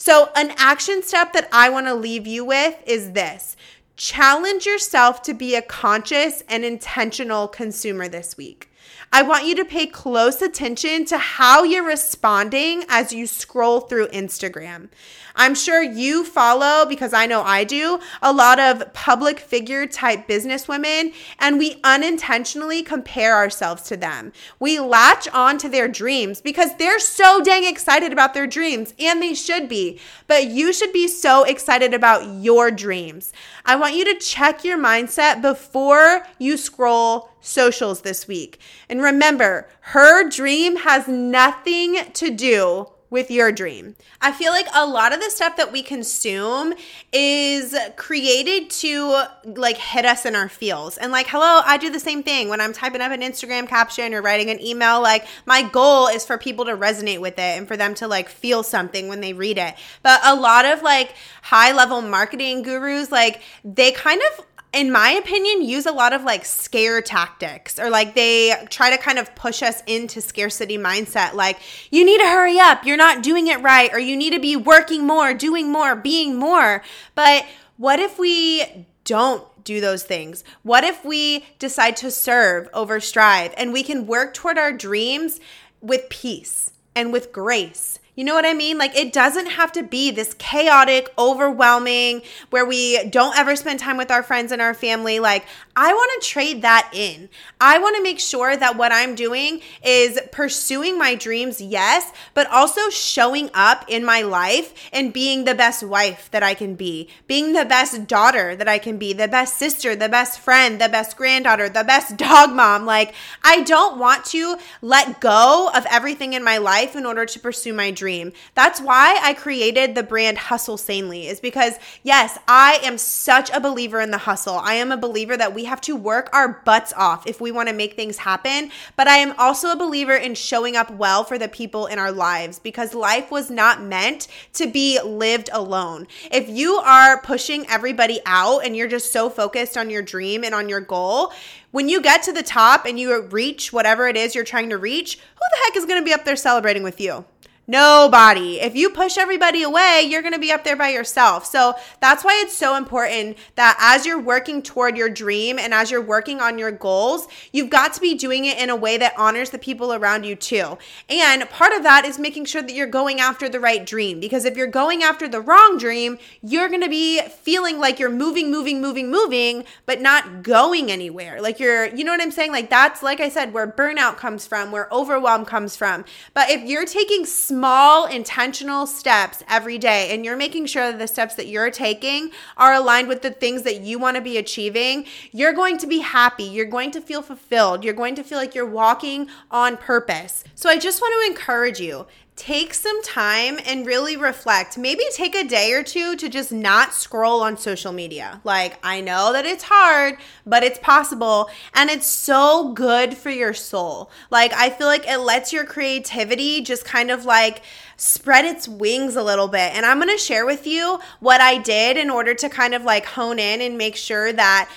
So, 0.00 0.30
an 0.36 0.52
action 0.56 1.02
step 1.02 1.32
that 1.32 1.48
I 1.52 1.70
want 1.70 1.86
to 1.88 1.94
leave 1.94 2.26
you 2.26 2.44
with 2.44 2.80
is 2.86 3.12
this 3.12 3.56
Challenge 3.98 4.64
yourself 4.64 5.22
to 5.22 5.34
be 5.34 5.56
a 5.56 5.60
conscious 5.60 6.44
and 6.48 6.64
intentional 6.64 7.48
consumer 7.48 8.06
this 8.06 8.36
week. 8.36 8.67
I 9.10 9.22
want 9.22 9.46
you 9.46 9.54
to 9.56 9.64
pay 9.64 9.86
close 9.86 10.42
attention 10.42 11.06
to 11.06 11.16
how 11.16 11.62
you're 11.62 11.86
responding 11.86 12.84
as 12.88 13.10
you 13.12 13.26
scroll 13.26 13.80
through 13.80 14.08
Instagram. 14.08 14.88
I'm 15.34 15.54
sure 15.54 15.82
you 15.82 16.24
follow, 16.24 16.84
because 16.84 17.14
I 17.14 17.26
know 17.26 17.42
I 17.42 17.64
do, 17.64 18.00
a 18.20 18.32
lot 18.32 18.58
of 18.58 18.92
public 18.92 19.38
figure 19.38 19.86
type 19.86 20.26
business 20.26 20.68
women, 20.68 21.12
and 21.38 21.58
we 21.58 21.80
unintentionally 21.84 22.82
compare 22.82 23.36
ourselves 23.36 23.84
to 23.84 23.96
them. 23.96 24.32
We 24.58 24.80
latch 24.80 25.28
on 25.28 25.56
to 25.58 25.68
their 25.68 25.88
dreams 25.88 26.40
because 26.40 26.76
they're 26.76 26.98
so 26.98 27.40
dang 27.42 27.64
excited 27.64 28.12
about 28.12 28.34
their 28.34 28.48
dreams, 28.48 28.94
and 28.98 29.22
they 29.22 29.32
should 29.32 29.68
be. 29.68 30.00
But 30.26 30.48
you 30.48 30.72
should 30.72 30.92
be 30.92 31.08
so 31.08 31.44
excited 31.44 31.94
about 31.94 32.42
your 32.42 32.70
dreams. 32.70 33.32
I 33.64 33.76
want 33.76 33.94
you 33.94 34.04
to 34.06 34.18
check 34.18 34.64
your 34.64 34.78
mindset 34.78 35.40
before 35.40 36.26
you 36.38 36.56
scroll 36.56 37.30
socials 37.40 38.02
this 38.02 38.28
week. 38.28 38.58
And 38.88 39.02
remember, 39.02 39.68
her 39.80 40.28
dream 40.28 40.76
has 40.76 41.08
nothing 41.08 41.96
to 42.14 42.30
do 42.30 42.88
with 43.10 43.30
your 43.30 43.50
dream. 43.50 43.96
I 44.20 44.32
feel 44.32 44.52
like 44.52 44.66
a 44.74 44.84
lot 44.84 45.14
of 45.14 45.20
the 45.20 45.30
stuff 45.30 45.56
that 45.56 45.72
we 45.72 45.82
consume 45.82 46.74
is 47.10 47.74
created 47.96 48.68
to 48.70 49.22
like 49.44 49.78
hit 49.78 50.04
us 50.04 50.26
in 50.26 50.36
our 50.36 50.48
feels. 50.48 50.98
And 50.98 51.10
like, 51.10 51.26
hello, 51.26 51.62
I 51.64 51.78
do 51.78 51.90
the 51.90 52.00
same 52.00 52.22
thing 52.22 52.50
when 52.50 52.60
I'm 52.60 52.74
typing 52.74 53.00
up 53.00 53.10
an 53.10 53.22
Instagram 53.22 53.66
caption 53.66 54.12
or 54.12 54.20
writing 54.20 54.50
an 54.50 54.60
email. 54.60 55.00
Like, 55.00 55.26
my 55.46 55.62
goal 55.62 56.08
is 56.08 56.26
for 56.26 56.36
people 56.36 56.66
to 56.66 56.76
resonate 56.76 57.20
with 57.20 57.38
it 57.38 57.56
and 57.56 57.66
for 57.66 57.78
them 57.78 57.94
to 57.94 58.06
like 58.06 58.28
feel 58.28 58.62
something 58.62 59.08
when 59.08 59.22
they 59.22 59.32
read 59.32 59.56
it. 59.56 59.74
But 60.02 60.20
a 60.22 60.34
lot 60.34 60.66
of 60.66 60.82
like 60.82 61.14
high 61.40 61.72
level 61.72 62.02
marketing 62.02 62.62
gurus, 62.62 63.10
like, 63.10 63.40
they 63.64 63.90
kind 63.90 64.20
of 64.20 64.44
in 64.72 64.92
my 64.92 65.10
opinion, 65.10 65.62
use 65.62 65.86
a 65.86 65.92
lot 65.92 66.12
of 66.12 66.24
like 66.24 66.44
scare 66.44 67.00
tactics 67.00 67.78
or 67.78 67.88
like 67.88 68.14
they 68.14 68.54
try 68.68 68.90
to 68.90 68.98
kind 68.98 69.18
of 69.18 69.34
push 69.34 69.62
us 69.62 69.82
into 69.86 70.20
scarcity 70.20 70.76
mindset. 70.76 71.34
Like, 71.34 71.58
you 71.90 72.04
need 72.04 72.18
to 72.18 72.26
hurry 72.26 72.58
up, 72.58 72.84
you're 72.84 72.96
not 72.96 73.22
doing 73.22 73.46
it 73.46 73.60
right, 73.62 73.92
or 73.92 73.98
you 73.98 74.16
need 74.16 74.32
to 74.34 74.40
be 74.40 74.56
working 74.56 75.06
more, 75.06 75.32
doing 75.32 75.72
more, 75.72 75.96
being 75.96 76.36
more. 76.36 76.82
But 77.14 77.46
what 77.76 77.98
if 77.98 78.18
we 78.18 78.86
don't 79.04 79.44
do 79.64 79.80
those 79.80 80.02
things? 80.02 80.44
What 80.62 80.84
if 80.84 81.04
we 81.04 81.46
decide 81.58 81.96
to 81.98 82.10
serve 82.10 82.68
over 82.74 83.00
strive 83.00 83.54
and 83.56 83.72
we 83.72 83.82
can 83.82 84.06
work 84.06 84.34
toward 84.34 84.58
our 84.58 84.72
dreams 84.72 85.40
with 85.80 86.08
peace 86.10 86.72
and 86.94 87.12
with 87.12 87.32
grace? 87.32 88.00
You 88.18 88.24
know 88.24 88.34
what 88.34 88.44
I 88.44 88.52
mean? 88.52 88.78
Like, 88.78 88.96
it 88.96 89.12
doesn't 89.12 89.46
have 89.46 89.70
to 89.70 89.84
be 89.84 90.10
this 90.10 90.34
chaotic, 90.34 91.08
overwhelming, 91.16 92.22
where 92.50 92.66
we 92.66 93.04
don't 93.10 93.38
ever 93.38 93.54
spend 93.54 93.78
time 93.78 93.96
with 93.96 94.10
our 94.10 94.24
friends 94.24 94.50
and 94.50 94.60
our 94.60 94.74
family. 94.74 95.20
Like, 95.20 95.46
I 95.80 95.92
want 95.92 96.20
to 96.20 96.28
trade 96.28 96.62
that 96.62 96.90
in. 96.92 97.28
I 97.60 97.78
want 97.78 97.94
to 97.94 98.02
make 98.02 98.18
sure 98.18 98.56
that 98.56 98.76
what 98.76 98.90
I'm 98.90 99.14
doing 99.14 99.60
is 99.84 100.18
pursuing 100.32 100.98
my 100.98 101.14
dreams, 101.14 101.60
yes, 101.60 102.10
but 102.34 102.48
also 102.50 102.90
showing 102.90 103.48
up 103.54 103.84
in 103.86 104.04
my 104.04 104.22
life 104.22 104.74
and 104.92 105.12
being 105.12 105.44
the 105.44 105.54
best 105.54 105.84
wife 105.84 106.28
that 106.32 106.42
I 106.42 106.54
can 106.54 106.74
be, 106.74 107.08
being 107.28 107.52
the 107.52 107.64
best 107.64 108.08
daughter 108.08 108.56
that 108.56 108.66
I 108.66 108.78
can 108.78 108.98
be, 108.98 109.12
the 109.12 109.28
best 109.28 109.56
sister, 109.56 109.94
the 109.94 110.08
best 110.08 110.40
friend, 110.40 110.80
the 110.80 110.88
best 110.88 111.16
granddaughter, 111.16 111.68
the 111.68 111.84
best 111.84 112.16
dog 112.16 112.52
mom. 112.52 112.84
Like, 112.84 113.14
I 113.44 113.62
don't 113.62 114.00
want 114.00 114.24
to 114.26 114.56
let 114.82 115.20
go 115.20 115.70
of 115.72 115.86
everything 115.88 116.32
in 116.32 116.42
my 116.42 116.58
life 116.58 116.96
in 116.96 117.06
order 117.06 117.24
to 117.24 117.38
pursue 117.38 117.72
my 117.72 117.92
dream. 117.92 118.32
That's 118.56 118.80
why 118.80 119.20
I 119.22 119.32
created 119.32 119.94
the 119.94 120.02
brand 120.02 120.38
Hustle 120.38 120.76
Sanely, 120.76 121.28
is 121.28 121.38
because, 121.38 121.74
yes, 122.02 122.36
I 122.48 122.80
am 122.82 122.98
such 122.98 123.48
a 123.50 123.60
believer 123.60 124.00
in 124.00 124.10
the 124.10 124.18
hustle. 124.18 124.56
I 124.56 124.74
am 124.74 124.90
a 124.90 124.96
believer 124.96 125.36
that 125.36 125.54
we 125.54 125.67
have 125.68 125.80
to 125.82 125.94
work 125.94 126.28
our 126.32 126.60
butts 126.64 126.92
off 126.96 127.26
if 127.26 127.40
we 127.40 127.52
want 127.52 127.68
to 127.68 127.74
make 127.74 127.94
things 127.94 128.18
happen. 128.18 128.70
But 128.96 129.06
I 129.06 129.18
am 129.18 129.34
also 129.38 129.70
a 129.70 129.76
believer 129.76 130.14
in 130.14 130.34
showing 130.34 130.76
up 130.76 130.90
well 130.90 131.24
for 131.24 131.38
the 131.38 131.48
people 131.48 131.86
in 131.86 131.98
our 131.98 132.10
lives 132.10 132.58
because 132.58 132.94
life 132.94 133.30
was 133.30 133.50
not 133.50 133.82
meant 133.82 134.26
to 134.54 134.66
be 134.66 135.00
lived 135.00 135.50
alone. 135.52 136.06
If 136.30 136.48
you 136.48 136.74
are 136.74 137.20
pushing 137.22 137.66
everybody 137.68 138.20
out 138.26 138.64
and 138.64 138.76
you're 138.76 138.88
just 138.88 139.12
so 139.12 139.30
focused 139.30 139.76
on 139.76 139.90
your 139.90 140.02
dream 140.02 140.44
and 140.44 140.54
on 140.54 140.68
your 140.68 140.80
goal, 140.80 141.32
when 141.70 141.88
you 141.88 142.00
get 142.00 142.22
to 142.24 142.32
the 142.32 142.42
top 142.42 142.86
and 142.86 142.98
you 142.98 143.20
reach 143.22 143.72
whatever 143.72 144.08
it 144.08 144.16
is 144.16 144.34
you're 144.34 144.44
trying 144.44 144.70
to 144.70 144.78
reach, 144.78 145.16
who 145.16 145.40
the 145.50 145.60
heck 145.64 145.76
is 145.76 145.84
going 145.84 146.00
to 146.00 146.04
be 146.04 146.12
up 146.12 146.24
there 146.24 146.36
celebrating 146.36 146.82
with 146.82 147.00
you? 147.00 147.24
Nobody. 147.70 148.60
If 148.62 148.74
you 148.74 148.88
push 148.88 149.18
everybody 149.18 149.62
away, 149.62 150.06
you're 150.08 150.22
going 150.22 150.32
to 150.32 150.38
be 150.38 150.50
up 150.50 150.64
there 150.64 150.74
by 150.74 150.88
yourself. 150.88 151.44
So 151.44 151.74
that's 152.00 152.24
why 152.24 152.40
it's 152.42 152.56
so 152.56 152.76
important 152.76 153.36
that 153.56 153.76
as 153.78 154.06
you're 154.06 154.18
working 154.18 154.62
toward 154.62 154.96
your 154.96 155.10
dream 155.10 155.58
and 155.58 155.74
as 155.74 155.90
you're 155.90 156.00
working 156.00 156.40
on 156.40 156.56
your 156.56 156.70
goals, 156.72 157.28
you've 157.52 157.68
got 157.68 157.92
to 157.92 158.00
be 158.00 158.14
doing 158.14 158.46
it 158.46 158.56
in 158.56 158.70
a 158.70 158.76
way 158.76 158.96
that 158.96 159.12
honors 159.18 159.50
the 159.50 159.58
people 159.58 159.92
around 159.92 160.24
you 160.24 160.34
too. 160.34 160.78
And 161.10 161.46
part 161.50 161.74
of 161.74 161.82
that 161.82 162.06
is 162.06 162.18
making 162.18 162.46
sure 162.46 162.62
that 162.62 162.72
you're 162.72 162.86
going 162.86 163.20
after 163.20 163.50
the 163.50 163.60
right 163.60 163.84
dream 163.84 164.18
because 164.18 164.46
if 164.46 164.56
you're 164.56 164.66
going 164.66 165.02
after 165.02 165.28
the 165.28 165.42
wrong 165.42 165.76
dream, 165.76 166.16
you're 166.40 166.70
going 166.70 166.80
to 166.80 166.88
be 166.88 167.20
feeling 167.20 167.78
like 167.78 167.98
you're 167.98 168.08
moving, 168.08 168.50
moving, 168.50 168.80
moving, 168.80 169.10
moving, 169.10 169.64
but 169.84 170.00
not 170.00 170.42
going 170.42 170.90
anywhere. 170.90 171.42
Like 171.42 171.60
you're, 171.60 171.94
you 171.94 172.02
know 172.02 172.12
what 172.12 172.22
I'm 172.22 172.30
saying? 172.30 172.50
Like 172.50 172.70
that's, 172.70 173.02
like 173.02 173.20
I 173.20 173.28
said, 173.28 173.52
where 173.52 173.70
burnout 173.70 174.16
comes 174.16 174.46
from, 174.46 174.72
where 174.72 174.88
overwhelm 174.90 175.44
comes 175.44 175.76
from. 175.76 176.06
But 176.32 176.48
if 176.48 176.62
you're 176.62 176.86
taking 176.86 177.26
small 177.26 177.57
small 177.58 178.06
intentional 178.06 178.86
steps 178.86 179.42
every 179.48 179.78
day 179.78 180.14
and 180.14 180.24
you're 180.24 180.36
making 180.36 180.64
sure 180.64 180.92
that 180.92 180.98
the 181.00 181.08
steps 181.08 181.34
that 181.34 181.48
you're 181.48 181.72
taking 181.72 182.30
are 182.56 182.72
aligned 182.72 183.08
with 183.08 183.20
the 183.20 183.32
things 183.32 183.62
that 183.62 183.80
you 183.80 183.98
want 183.98 184.14
to 184.14 184.20
be 184.20 184.38
achieving, 184.38 185.04
you're 185.32 185.52
going 185.52 185.76
to 185.76 185.84
be 185.84 185.98
happy. 185.98 186.44
You're 186.44 186.66
going 186.66 186.92
to 186.92 187.00
feel 187.00 187.20
fulfilled. 187.20 187.82
You're 187.82 187.94
going 187.94 188.14
to 188.14 188.22
feel 188.22 188.38
like 188.38 188.54
you're 188.54 188.64
walking 188.64 189.26
on 189.50 189.76
purpose. 189.76 190.44
So 190.54 190.70
I 190.70 190.78
just 190.78 191.00
want 191.00 191.12
to 191.20 191.32
encourage 191.32 191.80
you 191.80 192.06
take 192.38 192.72
some 192.72 193.02
time 193.02 193.58
and 193.66 193.84
really 193.84 194.16
reflect. 194.16 194.78
Maybe 194.78 195.02
take 195.12 195.34
a 195.34 195.44
day 195.44 195.72
or 195.72 195.82
two 195.82 196.16
to 196.16 196.28
just 196.28 196.52
not 196.52 196.94
scroll 196.94 197.42
on 197.42 197.58
social 197.58 197.92
media. 197.92 198.40
Like, 198.44 198.78
I 198.82 199.00
know 199.00 199.32
that 199.32 199.44
it's 199.44 199.64
hard, 199.66 200.16
but 200.46 200.62
it's 200.62 200.78
possible. 200.78 201.50
And 201.74 201.90
it's 201.90 202.06
so 202.06 202.72
good 202.72 203.16
for 203.16 203.30
your 203.30 203.52
soul. 203.52 204.10
Like, 204.30 204.52
I 204.54 204.70
feel 204.70 204.86
like 204.86 205.06
it 205.06 205.18
lets 205.18 205.52
your 205.52 205.64
creativity 205.64 206.62
just 206.62 206.84
kind 206.84 207.10
of 207.10 207.24
like, 207.24 207.62
spread 208.00 208.44
its 208.44 208.68
wings 208.68 209.16
a 209.16 209.22
little 209.22 209.48
bit. 209.48 209.74
And 209.74 209.84
I'm 209.84 210.00
to 210.00 210.16
share 210.16 210.46
with 210.46 210.66
you 210.66 211.00
what 211.18 211.40
I 211.40 211.58
did 211.58 211.96
in 211.96 212.08
order 212.08 212.32
to 212.32 212.48
kind 212.48 212.72
of 212.72 212.84
like 212.84 213.04
hone 213.04 213.40
in 213.40 213.60
and 213.60 213.76
make 213.76 213.96
sure 213.96 214.32
that 214.32 214.70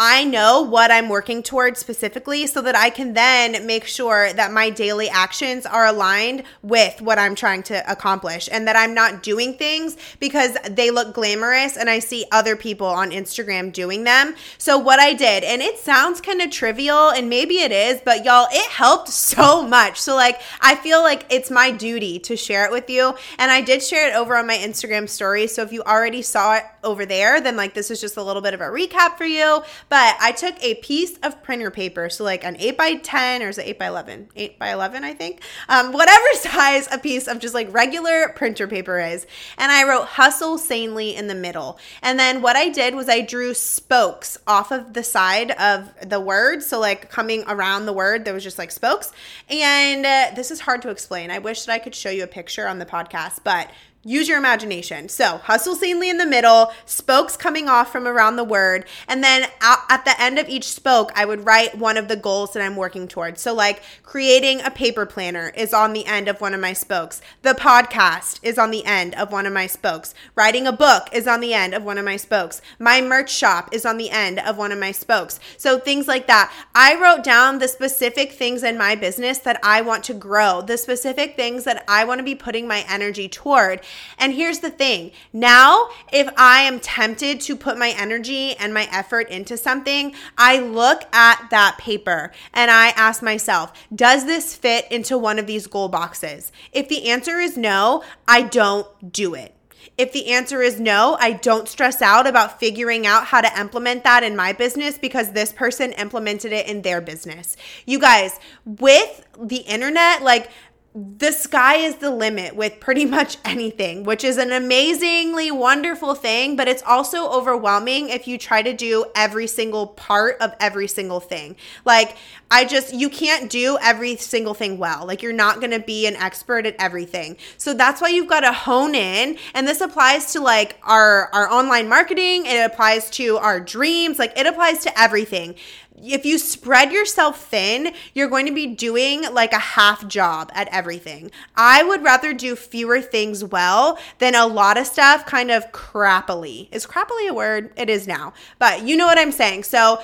I 0.00 0.22
know 0.22 0.62
what 0.62 0.92
I'm 0.92 1.08
working 1.08 1.42
towards 1.42 1.80
specifically 1.80 2.46
so 2.46 2.62
that 2.62 2.76
I 2.76 2.88
can 2.88 3.14
then 3.14 3.66
make 3.66 3.84
sure 3.84 4.32
that 4.32 4.52
my 4.52 4.70
daily 4.70 5.08
actions 5.08 5.66
are 5.66 5.86
aligned 5.86 6.44
with 6.62 7.02
what 7.02 7.18
I'm 7.18 7.34
trying 7.34 7.64
to 7.64 7.90
accomplish 7.90 8.48
and 8.52 8.68
that 8.68 8.76
I'm 8.76 8.94
not 8.94 9.24
doing 9.24 9.54
things 9.54 9.96
because 10.20 10.56
they 10.70 10.92
look 10.92 11.14
glamorous 11.14 11.76
and 11.76 11.90
I 11.90 11.98
see 11.98 12.26
other 12.30 12.54
people 12.54 12.86
on 12.86 13.10
Instagram 13.10 13.72
doing 13.72 14.04
them. 14.04 14.36
So, 14.56 14.78
what 14.78 15.00
I 15.00 15.14
did, 15.14 15.42
and 15.42 15.60
it 15.62 15.78
sounds 15.78 16.20
kind 16.20 16.42
of 16.42 16.52
trivial 16.52 17.10
and 17.10 17.28
maybe 17.28 17.58
it 17.58 17.72
is, 17.72 18.00
but 18.04 18.24
y'all, 18.24 18.46
it 18.52 18.70
helped 18.70 19.08
so 19.08 19.66
much. 19.66 20.00
So, 20.00 20.14
like, 20.14 20.40
I 20.60 20.76
feel 20.76 21.02
like 21.02 21.26
it's 21.28 21.50
my 21.50 21.72
duty 21.72 22.20
to 22.20 22.36
share 22.36 22.64
it 22.64 22.70
with 22.70 22.88
you. 22.88 23.16
And 23.36 23.50
I 23.50 23.62
did 23.62 23.82
share 23.82 24.08
it 24.08 24.14
over 24.14 24.36
on 24.36 24.46
my 24.46 24.58
Instagram 24.58 25.08
story. 25.08 25.48
So, 25.48 25.62
if 25.62 25.72
you 25.72 25.82
already 25.82 26.22
saw 26.22 26.54
it 26.54 26.62
over 26.88 27.06
there, 27.06 27.40
then 27.40 27.56
like 27.56 27.74
this 27.74 27.90
is 27.90 28.00
just 28.00 28.16
a 28.16 28.22
little 28.22 28.42
bit 28.42 28.54
of 28.54 28.60
a 28.60 28.64
recap 28.64 29.16
for 29.16 29.24
you. 29.24 29.62
But 29.88 30.16
I 30.20 30.32
took 30.32 30.60
a 30.62 30.74
piece 30.76 31.16
of 31.18 31.42
printer 31.42 31.70
paper, 31.70 32.08
so 32.10 32.24
like 32.24 32.44
an 32.44 32.56
8 32.58 32.76
by 32.76 32.94
10 32.94 33.42
or 33.42 33.48
is 33.48 33.58
it 33.58 33.66
8 33.66 33.78
by 33.78 33.86
11? 33.88 34.28
8 34.34 34.58
by 34.58 34.72
11, 34.72 35.04
I 35.04 35.14
think. 35.14 35.42
Um, 35.68 35.92
whatever 35.92 36.26
size 36.34 36.88
a 36.90 36.98
piece 36.98 37.28
of 37.28 37.38
just 37.38 37.54
like 37.54 37.72
regular 37.72 38.30
printer 38.34 38.66
paper 38.66 38.98
is. 38.98 39.26
And 39.56 39.70
I 39.70 39.88
wrote 39.88 40.06
hustle 40.06 40.58
sanely 40.58 41.14
in 41.14 41.28
the 41.28 41.34
middle. 41.34 41.78
And 42.02 42.18
then 42.18 42.42
what 42.42 42.56
I 42.56 42.68
did 42.68 42.94
was 42.94 43.08
I 43.08 43.20
drew 43.20 43.54
spokes 43.54 44.38
off 44.46 44.70
of 44.72 44.94
the 44.94 45.02
side 45.02 45.52
of 45.52 45.92
the 46.08 46.20
word. 46.20 46.62
So 46.62 46.80
like 46.80 47.10
coming 47.10 47.44
around 47.46 47.86
the 47.86 47.92
word, 47.92 48.24
there 48.24 48.34
was 48.34 48.42
just 48.42 48.58
like 48.58 48.70
spokes. 48.70 49.12
And 49.48 50.06
uh, 50.06 50.30
this 50.34 50.50
is 50.50 50.60
hard 50.60 50.82
to 50.82 50.90
explain. 50.90 51.30
I 51.30 51.38
wish 51.38 51.64
that 51.64 51.72
I 51.72 51.78
could 51.78 51.94
show 51.94 52.10
you 52.10 52.24
a 52.24 52.28
picture 52.28 52.66
on 52.66 52.78
the 52.78 52.86
podcast, 52.86 53.40
but 53.44 53.70
Use 54.04 54.28
your 54.28 54.38
imagination. 54.38 55.08
So, 55.08 55.38
hustle 55.38 55.74
sanely 55.74 56.08
in 56.08 56.18
the 56.18 56.26
middle, 56.26 56.72
spokes 56.86 57.36
coming 57.36 57.68
off 57.68 57.90
from 57.90 58.06
around 58.06 58.36
the 58.36 58.44
word. 58.44 58.86
And 59.08 59.24
then 59.24 59.48
at 59.60 60.04
the 60.04 60.14
end 60.20 60.38
of 60.38 60.48
each 60.48 60.68
spoke, 60.68 61.10
I 61.16 61.24
would 61.24 61.44
write 61.44 61.76
one 61.76 61.96
of 61.96 62.06
the 62.06 62.14
goals 62.14 62.52
that 62.52 62.62
I'm 62.62 62.76
working 62.76 63.08
towards. 63.08 63.40
So, 63.40 63.52
like 63.52 63.82
creating 64.04 64.60
a 64.60 64.70
paper 64.70 65.04
planner 65.04 65.52
is 65.56 65.74
on 65.74 65.94
the 65.94 66.06
end 66.06 66.28
of 66.28 66.40
one 66.40 66.54
of 66.54 66.60
my 66.60 66.74
spokes. 66.74 67.20
The 67.42 67.54
podcast 67.54 68.38
is 68.44 68.56
on 68.56 68.70
the 68.70 68.84
end 68.84 69.16
of 69.16 69.32
one 69.32 69.46
of 69.46 69.52
my 69.52 69.66
spokes. 69.66 70.14
Writing 70.36 70.68
a 70.68 70.72
book 70.72 71.08
is 71.12 71.26
on 71.26 71.40
the 71.40 71.52
end 71.52 71.74
of 71.74 71.82
one 71.82 71.98
of 71.98 72.04
my 72.04 72.16
spokes. 72.16 72.62
My 72.78 73.00
merch 73.00 73.30
shop 73.34 73.74
is 73.74 73.84
on 73.84 73.98
the 73.98 74.10
end 74.10 74.38
of 74.38 74.56
one 74.56 74.70
of 74.70 74.78
my 74.78 74.92
spokes. 74.92 75.40
So, 75.56 75.76
things 75.76 76.06
like 76.06 76.28
that. 76.28 76.52
I 76.72 76.94
wrote 76.94 77.24
down 77.24 77.58
the 77.58 77.66
specific 77.66 78.30
things 78.30 78.62
in 78.62 78.78
my 78.78 78.94
business 78.94 79.38
that 79.38 79.58
I 79.64 79.80
want 79.80 80.04
to 80.04 80.14
grow, 80.14 80.62
the 80.62 80.78
specific 80.78 81.34
things 81.34 81.64
that 81.64 81.82
I 81.88 82.04
want 82.04 82.20
to 82.20 82.24
be 82.24 82.36
putting 82.36 82.68
my 82.68 82.84
energy 82.88 83.28
toward. 83.28 83.80
And 84.18 84.32
here's 84.32 84.60
the 84.60 84.70
thing 84.70 85.12
now, 85.32 85.88
if 86.12 86.28
I 86.36 86.62
am 86.62 86.80
tempted 86.80 87.40
to 87.42 87.56
put 87.56 87.78
my 87.78 87.94
energy 87.96 88.54
and 88.56 88.72
my 88.74 88.88
effort 88.92 89.28
into 89.28 89.56
something, 89.56 90.14
I 90.36 90.58
look 90.58 91.02
at 91.14 91.48
that 91.50 91.78
paper 91.78 92.32
and 92.52 92.70
I 92.70 92.88
ask 92.88 93.22
myself, 93.22 93.72
does 93.94 94.26
this 94.26 94.54
fit 94.54 94.90
into 94.90 95.18
one 95.18 95.38
of 95.38 95.46
these 95.46 95.66
goal 95.66 95.88
boxes? 95.88 96.52
If 96.72 96.88
the 96.88 97.10
answer 97.10 97.38
is 97.38 97.56
no, 97.56 98.02
I 98.26 98.42
don't 98.42 99.12
do 99.12 99.34
it. 99.34 99.54
If 99.98 100.12
the 100.12 100.28
answer 100.28 100.62
is 100.62 100.78
no, 100.78 101.16
I 101.18 101.32
don't 101.32 101.68
stress 101.68 102.00
out 102.00 102.28
about 102.28 102.60
figuring 102.60 103.04
out 103.04 103.26
how 103.26 103.40
to 103.40 103.60
implement 103.60 104.04
that 104.04 104.22
in 104.22 104.36
my 104.36 104.52
business 104.52 104.96
because 104.96 105.32
this 105.32 105.52
person 105.52 105.90
implemented 105.92 106.52
it 106.52 106.68
in 106.68 106.82
their 106.82 107.00
business. 107.00 107.56
You 107.84 107.98
guys, 107.98 108.38
with 108.64 109.26
the 109.40 109.56
internet, 109.56 110.22
like 110.22 110.50
the 110.94 111.30
sky 111.30 111.76
is 111.76 111.96
the 111.96 112.10
limit 112.10 112.56
with 112.56 112.80
pretty 112.80 113.04
much 113.04 113.36
anything, 113.44 114.04
which 114.04 114.24
is 114.24 114.38
an 114.38 114.50
amazingly 114.50 115.50
wonderful 115.50 116.14
thing, 116.14 116.56
but 116.56 116.66
it's 116.66 116.82
also 116.82 117.30
overwhelming 117.30 118.08
if 118.08 118.26
you 118.26 118.38
try 118.38 118.62
to 118.62 118.72
do 118.72 119.04
every 119.14 119.46
single 119.46 119.86
part 119.86 120.38
of 120.40 120.54
every 120.58 120.88
single 120.88 121.20
thing. 121.20 121.56
Like, 121.84 122.16
I 122.50 122.64
just, 122.64 122.94
you 122.94 123.10
can't 123.10 123.50
do 123.50 123.78
every 123.82 124.16
single 124.16 124.54
thing 124.54 124.78
well. 124.78 125.06
Like, 125.06 125.22
you're 125.22 125.32
not 125.32 125.60
gonna 125.60 125.78
be 125.78 126.06
an 126.06 126.16
expert 126.16 126.64
at 126.64 126.74
everything. 126.78 127.36
So 127.58 127.74
that's 127.74 128.00
why 128.00 128.08
you've 128.08 128.28
gotta 128.28 128.52
hone 128.52 128.94
in. 128.94 129.36
And 129.54 129.68
this 129.68 129.82
applies 129.82 130.32
to 130.32 130.40
like 130.40 130.78
our, 130.82 131.28
our 131.34 131.50
online 131.50 131.88
marketing, 131.88 132.46
it 132.46 132.64
applies 132.64 133.10
to 133.10 133.36
our 133.36 133.60
dreams, 133.60 134.18
like, 134.18 134.36
it 134.38 134.46
applies 134.46 134.80
to 134.80 135.00
everything 135.00 135.54
if 136.02 136.24
you 136.24 136.38
spread 136.38 136.92
yourself 136.92 137.44
thin, 137.46 137.92
you're 138.14 138.28
going 138.28 138.46
to 138.46 138.54
be 138.54 138.66
doing 138.66 139.22
like 139.32 139.52
a 139.52 139.58
half 139.58 140.06
job 140.08 140.50
at 140.54 140.68
everything. 140.72 141.30
I 141.56 141.82
would 141.82 142.02
rather 142.02 142.32
do 142.32 142.56
fewer 142.56 143.00
things 143.00 143.44
well 143.44 143.98
than 144.18 144.34
a 144.34 144.46
lot 144.46 144.78
of 144.78 144.86
stuff 144.86 145.26
kind 145.26 145.50
of 145.50 145.70
crappily. 145.72 146.68
Is 146.72 146.86
crappily 146.86 147.28
a 147.28 147.34
word? 147.34 147.72
It 147.76 147.90
is 147.90 148.06
now. 148.06 148.32
But 148.58 148.82
you 148.82 148.96
know 148.96 149.06
what 149.06 149.18
I'm 149.18 149.32
saying. 149.32 149.64
So 149.64 150.00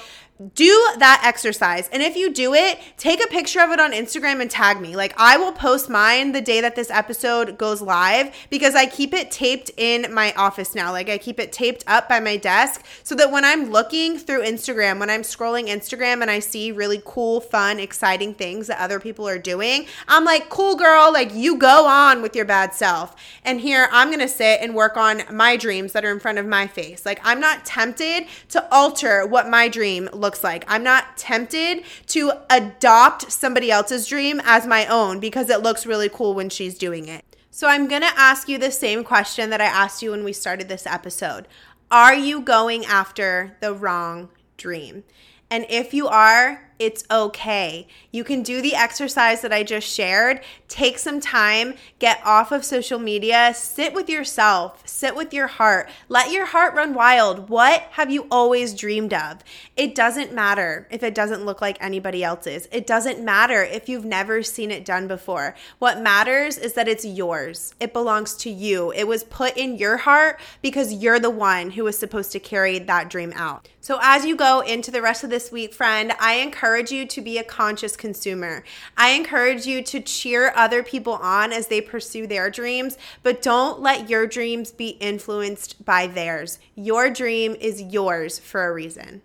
do 0.54 0.88
that 0.98 1.22
exercise. 1.24 1.88
And 1.92 2.02
if 2.02 2.16
you 2.16 2.32
do 2.32 2.54
it, 2.54 2.80
take 2.96 3.24
a 3.24 3.28
picture 3.28 3.60
of 3.60 3.70
it 3.70 3.78
on 3.78 3.92
Instagram 3.92 4.40
and 4.40 4.50
tag 4.50 4.80
me. 4.80 4.96
Like 4.96 5.14
I 5.16 5.36
will 5.36 5.52
post 5.52 5.88
mine 5.88 6.32
the 6.32 6.40
day 6.40 6.60
that 6.60 6.74
this 6.74 6.90
episode 6.90 7.56
goes 7.56 7.80
live 7.80 8.34
because 8.50 8.74
I 8.74 8.86
keep 8.86 9.14
it 9.14 9.30
taped 9.30 9.70
in 9.76 10.12
my 10.12 10.32
office 10.32 10.74
now. 10.74 10.90
Like 10.90 11.08
I 11.08 11.18
keep 11.18 11.38
it 11.38 11.52
taped 11.52 11.84
up 11.86 12.08
by 12.08 12.18
my 12.18 12.36
desk 12.36 12.84
so 13.04 13.14
that 13.14 13.30
when 13.30 13.44
I'm 13.44 13.70
looking 13.70 14.18
through 14.18 14.42
Instagram, 14.42 14.98
when 14.98 15.08
I'm 15.08 15.22
scrolling 15.22 15.68
Instagram 15.68 16.20
and 16.20 16.30
I 16.30 16.40
see 16.40 16.72
really 16.72 17.00
cool, 17.04 17.40
fun, 17.40 17.78
exciting 17.78 18.34
things 18.34 18.66
that 18.66 18.80
other 18.80 18.98
people 18.98 19.28
are 19.28 19.38
doing, 19.38 19.86
I'm 20.08 20.24
like, 20.24 20.48
cool 20.48 20.74
girl, 20.74 21.12
like 21.12 21.32
you 21.32 21.56
go 21.56 21.86
on 21.86 22.22
with 22.22 22.34
your 22.34 22.44
bad 22.44 22.74
self. 22.74 23.14
And 23.44 23.60
here 23.60 23.88
I'm 23.92 24.08
going 24.08 24.18
to 24.18 24.28
sit 24.28 24.60
and 24.60 24.74
work 24.74 24.96
on 24.96 25.22
my 25.30 25.56
dreams 25.56 25.92
that 25.92 26.04
are 26.04 26.10
in 26.10 26.18
front 26.18 26.38
of 26.38 26.46
my 26.46 26.66
face. 26.66 27.06
Like 27.06 27.20
I'm 27.22 27.38
not 27.38 27.64
tempted 27.64 28.26
to 28.48 28.74
alter 28.74 29.24
what 29.24 29.48
my 29.48 29.68
dream 29.68 30.08
looks 30.12 30.23
like. 30.44 30.64
I'm 30.68 30.82
not 30.82 31.16
tempted 31.16 31.84
to 32.08 32.32
adopt 32.48 33.30
somebody 33.30 33.70
else's 33.70 34.06
dream 34.06 34.40
as 34.44 34.66
my 34.66 34.86
own 34.86 35.20
because 35.20 35.50
it 35.50 35.62
looks 35.62 35.84
really 35.84 36.08
cool 36.08 36.34
when 36.34 36.48
she's 36.48 36.78
doing 36.78 37.08
it. 37.08 37.24
So 37.50 37.68
I'm 37.68 37.86
going 37.86 38.02
to 38.02 38.18
ask 38.18 38.48
you 38.48 38.58
the 38.58 38.70
same 38.70 39.04
question 39.04 39.50
that 39.50 39.60
I 39.60 39.66
asked 39.66 40.02
you 40.02 40.10
when 40.10 40.24
we 40.24 40.32
started 40.32 40.68
this 40.68 40.86
episode. 40.86 41.46
Are 41.90 42.14
you 42.14 42.40
going 42.40 42.84
after 42.86 43.56
the 43.60 43.72
wrong 43.72 44.30
dream? 44.56 45.04
And 45.50 45.66
if 45.68 45.94
you 45.94 46.08
are, 46.08 46.70
it's 46.78 47.04
okay. 47.10 47.86
You 48.10 48.24
can 48.24 48.42
do 48.42 48.60
the 48.60 48.74
exercise 48.74 49.42
that 49.42 49.52
I 49.52 49.62
just 49.62 49.86
shared. 49.86 50.40
Take 50.68 50.98
some 50.98 51.20
time, 51.20 51.74
get 51.98 52.20
off 52.24 52.50
of 52.50 52.64
social 52.64 52.98
media, 52.98 53.52
sit 53.54 53.94
with 53.94 54.10
yourself, 54.10 54.82
sit 54.84 55.14
with 55.14 55.32
your 55.32 55.46
heart. 55.46 55.88
Let 56.08 56.32
your 56.32 56.46
heart 56.46 56.74
run 56.74 56.94
wild. 56.94 57.48
What 57.48 57.82
have 57.92 58.10
you 58.10 58.26
always 58.30 58.74
dreamed 58.74 59.14
of? 59.14 59.44
It 59.76 59.94
doesn't 59.94 60.32
matter 60.32 60.88
if 60.90 61.02
it 61.02 61.14
doesn't 61.14 61.44
look 61.44 61.60
like 61.60 61.78
anybody 61.80 62.24
else's. 62.24 62.68
It 62.72 62.86
doesn't 62.86 63.24
matter 63.24 63.62
if 63.62 63.88
you've 63.88 64.04
never 64.04 64.42
seen 64.42 64.70
it 64.70 64.84
done 64.84 65.06
before. 65.06 65.54
What 65.78 66.00
matters 66.00 66.58
is 66.58 66.72
that 66.74 66.88
it's 66.88 67.04
yours. 67.04 67.74
It 67.78 67.92
belongs 67.92 68.34
to 68.36 68.50
you. 68.50 68.92
It 68.92 69.06
was 69.06 69.22
put 69.22 69.56
in 69.56 69.76
your 69.76 69.98
heart 69.98 70.40
because 70.60 70.92
you're 70.92 71.20
the 71.20 71.30
one 71.30 71.70
who 71.70 71.84
was 71.84 71.96
supposed 71.96 72.32
to 72.32 72.40
carry 72.40 72.78
that 72.80 73.10
dream 73.10 73.32
out. 73.36 73.68
So 73.80 73.98
as 74.00 74.24
you 74.24 74.34
go 74.34 74.60
into 74.60 74.90
the 74.90 75.02
rest 75.02 75.24
of 75.24 75.30
this 75.30 75.52
week, 75.52 75.74
friend, 75.74 76.12
I 76.18 76.36
encourage 76.36 76.63
encourage 76.64 76.90
you 76.90 77.04
to 77.04 77.20
be 77.20 77.36
a 77.36 77.44
conscious 77.44 77.94
consumer. 77.94 78.64
I 78.96 79.10
encourage 79.10 79.66
you 79.66 79.82
to 79.82 80.00
cheer 80.00 80.50
other 80.56 80.82
people 80.82 81.12
on 81.12 81.52
as 81.52 81.66
they 81.66 81.82
pursue 81.82 82.26
their 82.26 82.48
dreams, 82.48 82.96
but 83.22 83.42
don't 83.42 83.80
let 83.80 84.08
your 84.08 84.26
dreams 84.26 84.72
be 84.72 84.96
influenced 84.98 85.84
by 85.84 86.06
theirs. 86.06 86.58
Your 86.74 87.10
dream 87.10 87.54
is 87.60 87.82
yours 87.82 88.38
for 88.38 88.66
a 88.66 88.72
reason. 88.72 89.20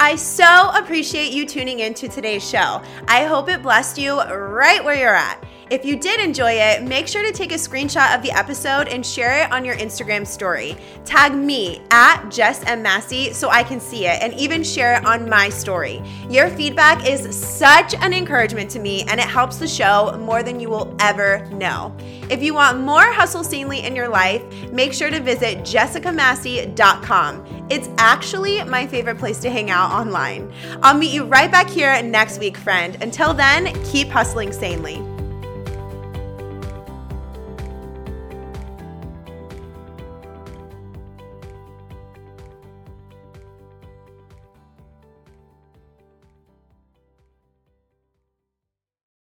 I 0.00 0.16
so 0.16 0.72
appreciate 0.74 1.30
you 1.30 1.46
tuning 1.46 1.78
in 1.78 1.94
to 1.94 2.08
today's 2.08 2.42
show. 2.42 2.82
I 3.06 3.26
hope 3.26 3.48
it 3.48 3.62
blessed 3.62 3.98
you 3.98 4.20
right 4.20 4.82
where 4.82 4.96
you're 4.96 5.14
at. 5.14 5.44
If 5.72 5.86
you 5.86 5.96
did 5.96 6.20
enjoy 6.20 6.52
it, 6.52 6.82
make 6.82 7.08
sure 7.08 7.22
to 7.22 7.32
take 7.32 7.50
a 7.50 7.54
screenshot 7.54 8.14
of 8.14 8.20
the 8.20 8.30
episode 8.30 8.88
and 8.88 9.06
share 9.06 9.42
it 9.42 9.50
on 9.50 9.64
your 9.64 9.74
Instagram 9.76 10.26
story. 10.26 10.76
Tag 11.06 11.34
me 11.34 11.80
at 11.90 12.28
Jess 12.28 12.62
M. 12.64 12.82
Massey 12.82 13.32
so 13.32 13.48
I 13.48 13.62
can 13.62 13.80
see 13.80 14.04
it 14.04 14.22
and 14.22 14.34
even 14.34 14.62
share 14.62 14.96
it 14.96 15.06
on 15.06 15.30
my 15.30 15.48
story. 15.48 16.02
Your 16.28 16.50
feedback 16.50 17.08
is 17.08 17.34
such 17.34 17.94
an 17.94 18.12
encouragement 18.12 18.68
to 18.72 18.80
me 18.80 19.04
and 19.04 19.18
it 19.18 19.24
helps 19.24 19.56
the 19.56 19.66
show 19.66 20.14
more 20.20 20.42
than 20.42 20.60
you 20.60 20.68
will 20.68 20.94
ever 21.00 21.46
know. 21.52 21.96
If 22.28 22.42
you 22.42 22.52
want 22.52 22.78
more 22.78 23.10
Hustle 23.10 23.42
Sanely 23.42 23.82
in 23.82 23.96
your 23.96 24.08
life, 24.08 24.42
make 24.72 24.92
sure 24.92 25.08
to 25.08 25.20
visit 25.20 25.60
jessicamassey.com. 25.60 27.66
It's 27.70 27.88
actually 27.96 28.62
my 28.64 28.86
favorite 28.86 29.16
place 29.16 29.38
to 29.38 29.48
hang 29.48 29.70
out 29.70 29.90
online. 29.90 30.52
I'll 30.82 30.98
meet 30.98 31.14
you 31.14 31.24
right 31.24 31.50
back 31.50 31.70
here 31.70 32.02
next 32.02 32.40
week, 32.40 32.58
friend. 32.58 32.98
Until 33.00 33.32
then, 33.32 33.72
keep 33.84 34.08
hustling 34.08 34.52
sanely. 34.52 35.02